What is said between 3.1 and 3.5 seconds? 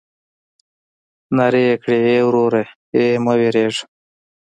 مه